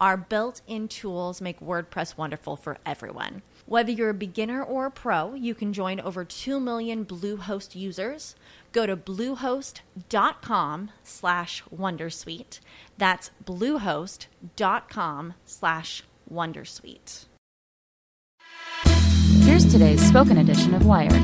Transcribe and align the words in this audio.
Our 0.00 0.16
built 0.16 0.62
in 0.66 0.88
tools 0.88 1.42
make 1.42 1.60
WordPress 1.60 2.16
wonderful 2.16 2.56
for 2.56 2.78
everyone. 2.86 3.42
Whether 3.66 3.92
you're 3.92 4.10
a 4.10 4.14
beginner 4.14 4.62
or 4.62 4.86
a 4.86 4.90
pro, 4.90 5.34
you 5.34 5.54
can 5.54 5.74
join 5.74 6.00
over 6.00 6.24
2 6.24 6.58
million 6.58 7.04
Bluehost 7.04 7.74
users. 7.74 8.34
Go 8.72 8.86
to 8.86 8.96
bluehost.com 8.96 10.90
slash 11.04 11.62
wondersuite. 11.64 12.60
That's 12.96 13.30
bluehost.com 13.44 15.34
slash 15.44 16.04
wondersuite. 16.32 17.26
Here's 19.42 19.70
today's 19.70 20.00
spoken 20.00 20.38
edition 20.38 20.74
of 20.74 20.86
Wired. 20.86 21.22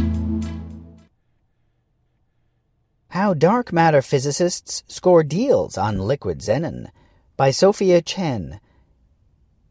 How 3.09 3.33
Dark 3.33 3.73
Matter 3.73 4.03
Physicists 4.03 4.85
Score 4.89 5.23
Deals 5.23 5.79
on 5.79 5.99
Liquid 5.99 6.41
Xenon 6.41 6.91
by 7.39 7.51
Sophia 7.51 8.03
Chen. 8.03 8.61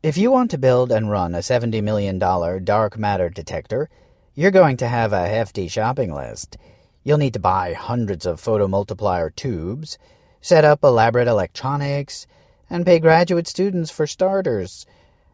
If 0.06 0.18
you 0.18 0.30
want 0.30 0.52
to 0.52 0.60
build 0.60 0.92
and 0.92 1.10
run 1.10 1.34
a 1.34 1.40
$70 1.40 1.82
million 1.82 2.20
dark 2.20 2.96
matter 2.96 3.28
detector, 3.28 3.90
you're 4.36 4.52
going 4.52 4.78
to 4.78 4.88
have 4.88 5.14
a 5.14 5.28
hefty 5.28 5.68
shopping 5.68 6.14
list. 6.14 6.58
You'll 7.04 7.18
need 7.18 7.34
to 7.34 7.40
buy 7.40 7.74
hundreds 7.74 8.28
of 8.28 8.40
photomultiplier 8.40 9.36
tubes, 9.36 9.98
set 10.42 10.64
up 10.64 10.84
elaborate 10.84 11.28
electronics, 11.28 12.28
and 12.70 12.86
pay 12.86 13.00
graduate 13.00 13.48
students 13.48 13.90
for 13.90 14.06
starters. 14.06 14.86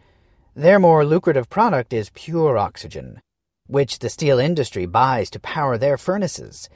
Their 0.55 0.79
more 0.79 1.03
lucrative 1.03 1.49
product 1.49 1.91
is 1.91 2.11
pure 2.13 2.55
oxygen, 2.55 3.19
which 3.65 3.99
the 3.99 4.09
steel 4.09 4.37
industry 4.37 4.85
buys 4.85 5.31
to 5.31 5.39
power 5.39 5.75
their 5.75 5.97
furnaces. 5.97 6.69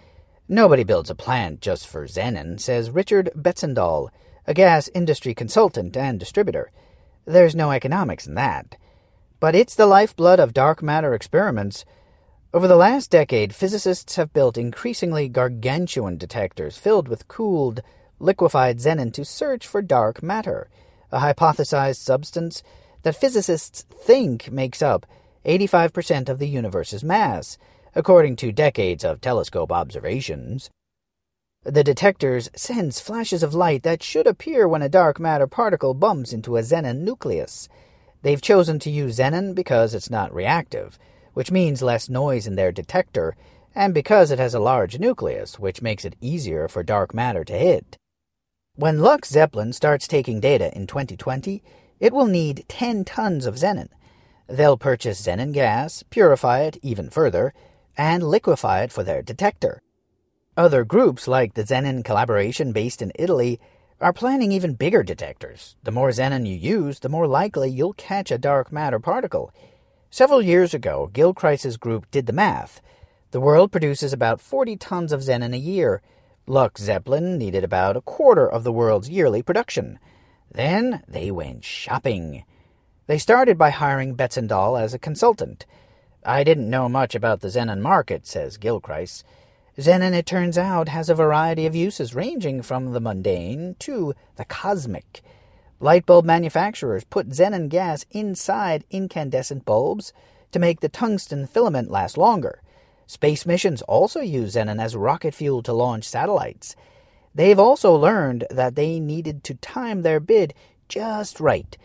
Nobody 0.48 0.84
builds 0.84 1.12
a 1.12 1.16
plant 1.16 1.62
just 1.62 1.88
for 1.88 2.08
Xenon, 2.08 2.60
says 2.60 2.90
Richard 2.90 3.30
Betzendahl, 3.36 4.10
a 4.48 4.56
gas 4.56 4.90
industry 4.96 5.36
consultant 5.36 5.96
and 5.96 6.20
distributor. 6.20 6.72
There's 7.26 7.56
no 7.56 7.72
economics 7.72 8.26
in 8.26 8.34
that. 8.36 8.76
But 9.40 9.54
it's 9.54 9.76
the 9.76 9.88
lifeblood 9.88 10.40
of 10.40 10.54
dark 10.54 10.82
matter 10.82 11.14
experiments 11.14 11.86
over 12.56 12.70
the 12.70 12.78
last 12.78 13.12
decade, 13.12 13.54
physicists 13.54 14.16
have 14.16 14.32
built 14.32 14.58
increasingly 14.58 15.28
gargantuan 15.28 16.16
detectors 16.16 16.78
filled 16.78 17.10
with 17.10 17.28
cooled, 17.28 17.82
liquefied 18.18 18.78
xenon 18.78 19.12
to 19.12 19.26
search 19.26 19.68
for 19.68 19.82
dark 19.82 20.24
matter, 20.24 20.70
a 21.12 21.20
hypothesized 21.20 21.98
substance 21.98 22.64
that 23.04 23.18
physicists 23.18 23.82
think 23.82 24.50
makes 24.50 24.82
up 24.82 25.06
85% 25.46 26.30
of 26.30 26.40
the 26.40 26.48
universe's 26.48 27.04
mass, 27.04 27.58
according 27.94 28.38
to 28.38 28.54
decades 28.54 29.04
of 29.04 29.20
telescope 29.20 29.74
observations. 29.74 30.70
The 31.66 31.84
detectors 31.84 32.50
sense 32.56 33.02
flashes 33.02 33.44
of 33.44 33.54
light 33.54 33.84
that 33.84 34.02
should 34.02 34.28
appear 34.28 34.66
when 34.66 34.82
a 34.82 34.88
dark 34.88 35.20
matter 35.20 35.46
particle 35.46 35.94
bumps 35.94 36.32
into 36.32 36.56
a 36.56 36.62
xenon 36.62 37.00
nucleus. 37.00 37.68
They've 38.22 38.42
chosen 38.42 38.80
to 38.80 38.90
use 38.90 39.18
xenon 39.18 39.56
because 39.56 39.94
it's 39.94 40.10
not 40.10 40.34
reactive 40.34 40.98
which 41.36 41.52
means 41.52 41.84
less 41.84 42.10
noise 42.10 42.48
in 42.48 42.56
their 42.56 42.72
detector, 42.72 43.36
and 43.76 43.94
because 43.94 44.32
it 44.32 44.40
has 44.40 44.54
a 44.54 44.60
large 44.60 44.98
nucleus, 44.98 45.60
which 45.60 45.82
makes 45.82 46.06
it 46.06 46.16
easier 46.22 46.68
for 46.68 46.82
dark 46.82 47.14
matter 47.14 47.44
to 47.44 47.54
hit. 47.54 47.98
When 48.76 49.02
LUX-ZEPLIN 49.02 49.74
starts 49.74 50.08
taking 50.08 50.40
data 50.40 50.76
in 50.76 50.88
2020, 50.88 51.62
it 52.00 52.14
will 52.14 52.26
need 52.26 52.66
10 52.70 53.06
tons 53.06 53.46
of 53.46 53.56
xenon. 53.56 53.90
They'll 54.48 54.78
purchase 54.78 55.22
xenon 55.22 55.54
gas, 55.54 56.04
purify 56.10 56.62
it 56.62 56.78
even 56.82 57.10
further, 57.10 57.54
and 57.98 58.24
liquefy 58.24 58.84
it 58.84 58.92
for 58.92 59.04
their 59.04 59.22
detector. 59.22 59.82
Other 60.58 60.86
groups, 60.86 61.28
like 61.28 61.54
the 61.54 61.64
Xenon 61.66 62.04
Collaboration 62.06 62.72
based 62.72 63.02
in 63.02 63.12
Italy, 63.16 63.60
are 64.00 64.14
planning 64.14 64.54
even 64.54 64.74
bigger 64.74 65.04
detectors. 65.04 65.76
The 65.84 65.92
more 65.92 66.10
xenon 66.10 66.48
you 66.48 66.56
use, 66.56 67.00
the 67.00 67.10
more 67.10 67.28
likely 67.28 67.70
you'll 67.70 67.94
catch 67.94 68.32
a 68.32 68.38
dark 68.38 68.72
matter 68.72 69.00
particle, 69.00 69.54
Several 70.16 70.42
years 70.42 70.74
ago, 70.74 71.10
Gilchriese's 71.12 71.76
group 71.76 72.10
did 72.10 72.26
the 72.26 72.32
math. 72.32 72.82
The 73.32 73.42
world 73.42 73.70
produces 73.70 74.14
about 74.14 74.40
40 74.40 74.78
tons 74.78 75.12
of 75.12 75.20
xenon 75.20 75.54
a 75.54 75.58
year. 75.58 76.02
LUX-ZEPLIN 76.48 77.38
needed 77.38 77.66
about 77.66 77.98
a 77.98 78.02
quarter 78.02 78.50
of 78.50 78.64
the 78.64 78.72
world's 78.72 79.10
yearly 79.10 79.44
production. 79.44 80.00
Then 80.50 81.04
they 81.06 81.32
went 81.32 81.66
shopping. 81.66 82.46
They 83.08 83.18
started 83.18 83.58
by 83.58 83.72
hiring 83.72 84.16
Betzendahl 84.16 84.82
as 84.82 84.94
a 84.94 85.00
consultant. 85.00 85.66
I 86.24 86.46
didn't 86.46 86.70
know 86.70 86.88
much 86.88 87.14
about 87.14 87.42
the 87.42 87.50
xenon 87.50 87.82
market, 87.82 88.26
says 88.26 88.58
Gilchriese. 88.58 89.26
Xenon, 89.78 90.14
it 90.14 90.26
turns 90.26 90.58
out, 90.58 90.88
has 90.88 91.10
a 91.10 91.14
variety 91.14 91.66
of 91.66 91.76
uses 91.76 92.16
ranging 92.16 92.62
from 92.62 92.94
the 92.94 93.02
mundane 93.02 93.76
to 93.80 94.14
the 94.38 94.46
cosmic. 94.46 95.22
Light 95.80 96.06
bulb 96.06 96.26
manufacturers 96.26 97.04
put 97.04 97.30
xenon 97.30 97.68
gas 97.70 98.06
inside 98.12 98.86
incandescent 98.90 99.66
bulbs 99.66 100.14
to 100.52 100.60
make 100.60 100.80
the 100.80 100.90
tungsten 100.90 101.46
filament 101.46 101.92
last 101.92 102.18
longer. 102.18 102.62
Space 103.08 103.46
missions 103.46 103.82
also 103.84 104.22
use 104.22 104.56
xenon 104.56 104.82
as 104.82 104.96
rocket 104.96 105.34
fuel 105.34 105.62
to 105.64 105.74
launch 105.74 106.06
satellites. 106.06 106.76
They've 107.36 107.60
also 107.60 107.94
learned 107.94 108.48
that 108.50 108.76
they 108.76 109.00
needed 109.00 109.44
to 109.44 109.56
time 109.56 110.02
their 110.02 110.22
bid 110.22 110.54
just 110.88 111.40
right. 111.42 111.78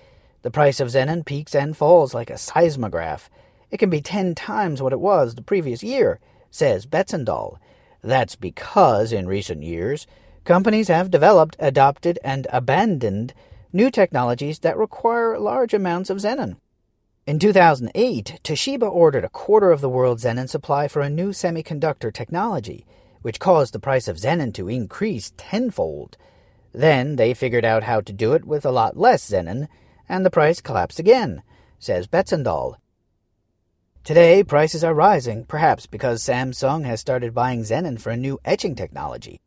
The 0.43 0.51
price 0.51 0.79
of 0.79 0.89
xenon 0.89 1.27
peaks 1.27 1.55
and 1.55 1.77
falls 1.77 2.15
like 2.15 2.31
a 2.31 2.39
seismograph. 2.39 3.29
It 3.71 3.79
can 3.79 3.91
be 3.91 4.01
ten 4.01 4.35
times 4.35 4.81
what 4.81 4.93
it 4.93 5.01
was 5.01 5.35
the 5.35 5.43
previous 5.43 5.83
year, 5.83 6.21
says 6.51 6.87
Betzendahl. 6.87 7.59
That's 8.03 8.37
because, 8.37 9.13
in 9.13 9.27
recent 9.27 9.63
years, 9.63 10.07
companies 10.45 10.89
have 10.89 11.11
developed, 11.11 11.57
adopted, 11.59 12.19
and 12.25 12.47
abandoned 12.51 13.35
new 13.73 13.91
technologies 13.91 14.61
that 14.61 14.77
require 14.77 15.39
large 15.39 15.75
amounts 15.75 16.11
of 16.11 16.19
xenon. 16.19 16.57
In 17.27 17.39
2008, 17.39 18.41
Toshiba 18.43 18.91
ordered 18.91 19.25
a 19.25 19.29
quarter 19.29 19.71
of 19.71 19.81
the 19.81 19.89
world's 19.89 20.25
xenon 20.25 20.49
supply 20.49 20.89
for 20.89 21.03
a 21.03 21.11
new 21.11 21.31
semiconductor 21.31 22.13
technology, 22.13 22.87
which 23.23 23.39
caused 23.39 23.75
the 23.75 23.79
price 23.79 24.09
of 24.09 24.17
xenon 24.17 24.53
to 24.55 24.69
increase 24.69 25.33
tenfold. 25.37 26.17
Then 26.73 27.17
they 27.17 27.35
figured 27.35 27.65
out 27.65 27.85
how 27.85 28.01
to 28.01 28.13
do 28.13 28.33
it 28.33 28.45
with 28.45 28.65
a 28.65 28.71
lot 28.71 28.97
less 28.97 29.29
xenon, 29.29 29.69
and 30.09 30.25
the 30.25 30.31
price 30.31 30.61
collapsed 30.61 30.99
again, 30.99 31.43
says 31.79 32.07
Betzendahl. 32.07 32.77
Today, 34.03 34.43
prices 34.43 34.83
are 34.83 34.95
rising, 34.95 35.45
perhaps 35.45 35.87
because 35.87 36.25
Samsung 36.25 36.87
has 36.87 37.01
started 37.01 37.35
buying 37.35 37.63
Xenon 37.63 38.01
for 38.01 38.11
a 38.11 38.17
new 38.17 38.41
etching 38.47 38.75
technology. 38.75 39.41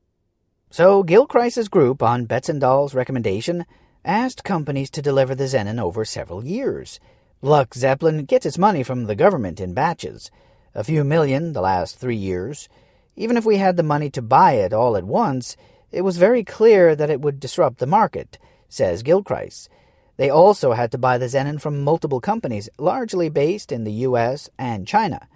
So, 0.69 1.01
Gilchriese's 1.01 1.69
group, 1.69 2.03
on 2.03 2.27
Betzendahl's 2.27 2.93
recommendation, 2.93 3.65
asked 4.05 4.44
companies 4.44 4.89
to 4.91 5.01
deliver 5.01 5.33
the 5.35 5.45
Xenon 5.45 5.81
over 5.81 6.03
several 6.05 6.45
years. 6.45 7.00
LUX-ZEPLIN 7.41 8.25
gets 8.25 8.45
its 8.45 8.57
money 8.57 8.83
from 8.83 9.05
the 9.05 9.15
government 9.15 9.59
in 9.59 9.73
batches, 9.73 10.31
a 10.75 10.83
few 10.83 11.03
million 11.03 11.53
the 11.53 11.61
last 11.61 11.97
three 11.97 12.15
years. 12.15 12.69
Even 13.15 13.38
if 13.38 13.45
we 13.45 13.57
had 13.57 13.77
the 13.77 13.83
money 13.83 14.09
to 14.09 14.21
buy 14.21 14.53
it 14.53 14.73
all 14.73 14.97
at 14.97 15.03
once, 15.03 15.55
it 15.91 16.01
was 16.01 16.17
very 16.17 16.44
clear 16.44 16.95
that 16.95 17.09
it 17.09 17.21
would 17.21 17.39
disrupt 17.39 17.77
the 17.77 17.85
market, 17.85 18.38
says 18.69 19.03
Gilchriese. 19.03 19.69
They 20.17 20.29
also 20.29 20.73
had 20.73 20.91
to 20.91 20.97
buy 20.97 21.17
the 21.17 21.25
Xenon 21.25 21.59
from 21.59 21.83
multiple 21.83 22.19
companies, 22.19 22.69
largely 22.77 23.29
based 23.29 23.71
in 23.71 23.83
the 23.83 23.91
US 24.07 24.49
and 24.57 24.88
China. 24.88 25.27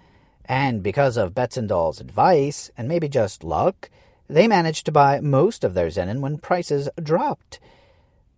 And 0.44 0.82
because 0.82 1.16
of 1.16 1.34
Betzendahl's 1.34 2.00
advice, 2.00 2.70
and 2.76 2.88
maybe 2.88 3.08
just 3.08 3.44
luck, 3.44 3.90
they 4.28 4.48
managed 4.48 4.86
to 4.86 4.92
buy 4.92 5.20
most 5.20 5.64
of 5.64 5.74
their 5.74 5.88
Xenon 5.88 6.20
when 6.20 6.38
prices 6.38 6.88
dropped. 7.02 7.60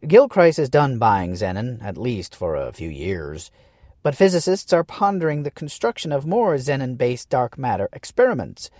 Gilchriese 0.04 0.58
is 0.58 0.70
done 0.70 0.98
buying 0.98 1.32
Xenon, 1.32 1.84
at 1.84 1.98
least 1.98 2.34
for 2.34 2.56
a 2.56 2.72
few 2.72 2.88
years. 2.88 3.50
But 4.02 4.16
physicists 4.16 4.72
are 4.72 4.82
pondering 4.82 5.42
the 5.42 5.50
construction 5.50 6.10
of 6.10 6.26
more 6.26 6.54
Xenon 6.54 6.96
based 6.96 7.28
dark 7.28 7.58
matter 7.58 7.86
experiments. 7.92 8.70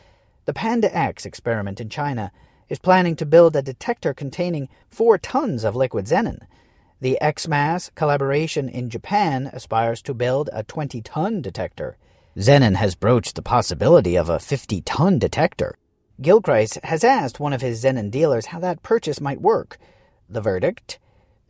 The 0.46 0.55
PandaX 0.55 1.26
experiment 1.26 1.78
in 1.78 1.90
China 1.90 2.32
is 2.70 2.78
planning 2.78 3.17
to 3.17 3.26
build 3.26 3.55
a 3.55 3.61
detector 3.61 4.14
containing 4.14 4.70
four 4.88 5.19
tons 5.19 5.62
of 5.62 5.76
liquid 5.76 6.06
Xenon. 6.06 6.40
The 7.02 7.19
XMass 7.20 7.94
collaboration 7.94 8.70
in 8.70 8.88
Japan 8.88 9.50
aspires 9.52 10.00
to 10.02 10.14
build 10.14 10.49
a 10.55 10.62
20 10.62 11.02
ton 11.02 11.43
detector. 11.43 11.99
Xenon 12.38 12.76
has 12.76 12.94
broached 12.94 13.34
the 13.34 13.43
possibility 13.43 14.17
of 14.17 14.31
a 14.31 14.38
50 14.38 14.81
ton 14.81 15.19
detector. 15.19 15.76
Gilchriese 16.22 16.82
has 16.82 17.05
asked 17.05 17.38
one 17.38 17.52
of 17.52 17.61
his 17.61 17.84
Xenon 17.84 18.11
dealers 18.11 18.46
how 18.46 18.58
that 18.61 18.82
purchase 18.82 19.20
might 19.20 19.43
work. 19.43 19.76
The 20.26 20.40
verdict? 20.40 20.99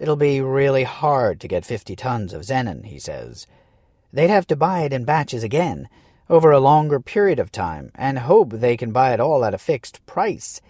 It'll 0.00 0.17
be 0.17 0.41
really 0.41 0.85
hard 0.85 1.41
to 1.41 1.49
get 1.49 1.67
50 1.67 1.94
tons 1.94 2.32
of 2.32 2.41
Xenon, 2.41 2.87
he 2.87 2.99
says. 2.99 3.47
They'd 4.14 4.31
have 4.31 4.47
to 4.47 4.56
buy 4.56 4.81
it 4.81 4.94
in 4.94 5.05
batches 5.05 5.44
again, 5.44 5.91
over 6.31 6.50
a 6.50 6.58
longer 6.58 7.00
period 7.00 7.38
of 7.38 7.52
time, 7.52 7.93
and 7.94 8.20
hope 8.20 8.50
they 8.50 8.79
can 8.79 8.93
buy 8.93 9.12
it 9.12 9.20
all 9.20 9.44
at 9.44 9.52
a 9.52 9.58
fixed 9.58 10.05
price. 10.06 10.62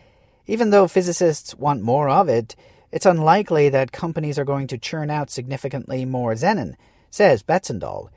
Even 0.49 0.71
though 0.71 0.88
physicists 0.88 1.55
want 1.55 1.81
more 1.81 2.09
of 2.09 2.29
it, 2.29 2.56
it's 2.91 3.06
unlikely 3.06 3.69
that 3.69 3.93
companies 3.93 4.37
are 4.37 4.44
going 4.44 4.67
to 4.67 4.77
churn 4.77 5.11
out 5.11 5.31
significantly 5.31 6.05
more 6.05 6.35
Xenon, 6.35 6.75
says 7.09 7.44
Betzendahl. 7.44 8.09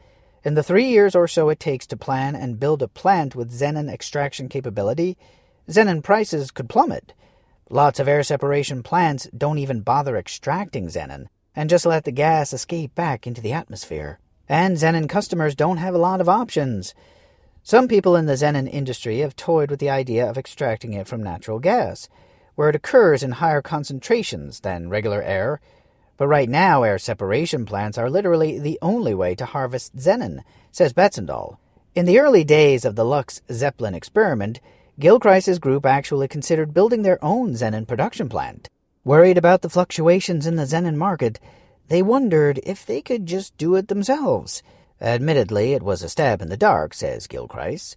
In 0.43 0.55
the 0.55 0.63
three 0.63 0.89
years 0.89 1.13
or 1.13 1.27
so 1.27 1.49
it 1.49 1.59
takes 1.59 1.85
to 1.87 1.95
plan 1.95 2.35
and 2.35 2.59
build 2.59 2.81
a 2.81 2.87
plant 2.87 3.35
with 3.35 3.53
Xenon 3.53 3.87
extraction 3.87 4.49
capability, 4.49 5.15
Xenon 5.69 6.03
prices 6.03 6.49
could 6.49 6.69
plummet. 6.69 7.13
Lots 7.69 7.99
of 7.99 8.07
air 8.07 8.23
separation 8.23 8.83
plants 8.83 9.27
don't 9.35 9.57
even 9.57 9.81
bother 9.81 10.17
extracting 10.17 10.87
Xenon 10.87 11.27
and 11.55 11.69
just 11.69 11.85
let 11.85 12.03
the 12.03 12.11
gas 12.11 12.53
escape 12.53 12.93
back 12.95 13.25
into 13.25 13.41
the 13.41 13.53
atmosphere. 13.53 14.19
And 14.49 14.77
Xenon 14.77 15.07
customers 15.07 15.55
don't 15.55 15.77
have 15.77 15.95
a 15.95 15.99
lot 15.99 16.21
of 16.21 16.29
options. 16.29 16.93
Some 17.63 17.87
people 17.87 18.15
in 18.15 18.25
the 18.25 18.33
Xenon 18.33 18.71
industry 18.71 19.19
have 19.19 19.35
toyed 19.35 19.69
with 19.69 19.79
the 19.79 19.89
idea 19.89 20.29
of 20.29 20.37
extracting 20.37 20.93
it 20.93 21.07
from 21.07 21.23
natural 21.23 21.59
gas 21.59 22.09
where 22.55 22.69
it 22.69 22.75
occurs 22.75 23.23
in 23.23 23.31
higher 23.33 23.61
concentrations 23.61 24.59
than 24.59 24.89
regular 24.89 25.21
air. 25.21 25.59
But 26.17 26.27
right 26.27 26.49
now, 26.49 26.83
air 26.83 26.99
separation 26.99 27.65
plants 27.65 27.97
are 27.97 28.09
literally 28.09 28.59
the 28.59 28.77
only 28.81 29.13
way 29.13 29.35
to 29.35 29.45
harvest 29.45 29.95
xenon, 29.95 30.41
says 30.71 30.93
Betzendahl. 30.93 31.57
In 31.95 32.05
the 32.05 32.19
early 32.19 32.43
days 32.43 32.85
of 32.85 32.95
the 32.95 33.05
Lux 33.05 33.41
Zeppelin 33.51 33.95
experiment, 33.95 34.59
Gilchriese's 34.99 35.57
group 35.57 35.87
actually 35.87 36.27
considered 36.27 36.73
building 36.73 37.01
their 37.01 37.23
own 37.23 37.53
xenon 37.53 37.87
production 37.87 38.29
plant. 38.29 38.69
Worried 39.03 39.39
about 39.39 39.63
the 39.63 39.69
fluctuations 39.69 40.45
in 40.45 40.55
the 40.55 40.63
xenon 40.63 40.95
market, 40.95 41.39
they 41.87 42.03
wondered 42.03 42.59
if 42.63 42.85
they 42.85 43.01
could 43.01 43.25
just 43.25 43.57
do 43.57 43.73
it 43.75 43.87
themselves. 43.87 44.61
Admittedly, 45.01 45.73
it 45.73 45.81
was 45.81 46.03
a 46.03 46.09
stab 46.09 46.43
in 46.43 46.49
the 46.49 46.57
dark, 46.57 46.93
says 46.93 47.27
Gilchriese. 47.27 47.95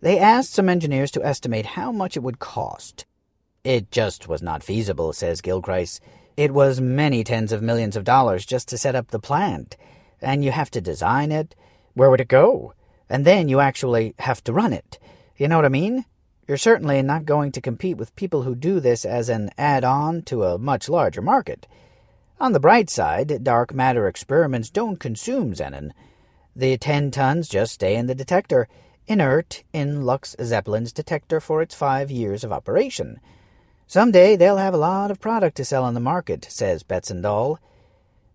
They 0.00 0.18
asked 0.18 0.52
some 0.52 0.68
engineers 0.68 1.10
to 1.10 1.24
estimate 1.24 1.66
how 1.66 1.90
much 1.90 2.16
it 2.16 2.22
would 2.22 2.38
cost. 2.38 3.04
It 3.64 3.90
just 3.90 4.28
was 4.28 4.40
not 4.40 4.62
feasible, 4.62 5.12
says 5.12 5.42
Gilchriese. 5.42 5.98
It 6.36 6.54
was 6.54 6.80
many 6.80 7.24
tens 7.24 7.50
of 7.50 7.62
millions 7.62 7.96
of 7.96 8.04
dollars 8.04 8.46
just 8.46 8.68
to 8.68 8.78
set 8.78 8.94
up 8.94 9.08
the 9.08 9.18
plant. 9.18 9.76
And 10.22 10.44
you 10.44 10.52
have 10.52 10.70
to 10.70 10.80
design 10.80 11.32
it. 11.32 11.56
Where 11.94 12.10
would 12.10 12.20
it 12.20 12.28
go? 12.28 12.74
And 13.10 13.24
then 13.24 13.48
you 13.48 13.58
actually 13.58 14.14
have 14.20 14.42
to 14.44 14.52
run 14.52 14.72
it. 14.72 15.00
You 15.36 15.48
know 15.48 15.56
what 15.56 15.64
I 15.64 15.68
mean? 15.70 16.04
You're 16.48 16.56
certainly 16.56 17.02
not 17.02 17.26
going 17.26 17.52
to 17.52 17.60
compete 17.60 17.98
with 17.98 18.16
people 18.16 18.44
who 18.44 18.54
do 18.54 18.80
this 18.80 19.04
as 19.04 19.28
an 19.28 19.50
add 19.58 19.84
on 19.84 20.22
to 20.22 20.44
a 20.44 20.56
much 20.56 20.88
larger 20.88 21.20
market. 21.20 21.66
On 22.40 22.52
the 22.52 22.60
bright 22.60 22.88
side, 22.88 23.44
dark 23.44 23.74
matter 23.74 24.08
experiments 24.08 24.70
don't 24.70 24.98
consume 24.98 25.52
xenon. 25.52 25.92
The 26.56 26.78
10 26.78 27.10
tons 27.10 27.50
just 27.50 27.74
stay 27.74 27.96
in 27.96 28.06
the 28.06 28.14
detector, 28.14 28.66
inert 29.06 29.62
in 29.74 30.06
LUX-ZEPLIN's 30.06 30.90
detector 30.90 31.38
for 31.38 31.60
its 31.60 31.74
five 31.74 32.10
years 32.10 32.42
of 32.44 32.52
operation. 32.52 33.20
Someday 33.86 34.34
they'll 34.34 34.56
have 34.56 34.72
a 34.72 34.78
lot 34.78 35.10
of 35.10 35.20
product 35.20 35.58
to 35.58 35.66
sell 35.66 35.84
on 35.84 35.92
the 35.92 36.00
market, 36.00 36.46
says 36.48 36.82
Betzendahl. 36.82 37.58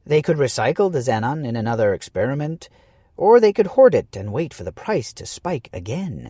They 0.06 0.22
could 0.22 0.38
recycle 0.38 0.92
the 0.92 1.00
xenon 1.00 1.48
in 1.48 1.56
another 1.56 1.96
experiment, 1.96 2.70
or 3.18 3.40
they 3.40 3.54
could 3.54 3.68
hoard 3.68 3.96
it 3.96 4.16
and 4.16 4.32
wait 4.32 4.54
for 4.54 4.64
the 4.64 4.72
price 4.72 5.14
to 5.14 5.26
spike 5.26 5.68
again. 5.74 6.30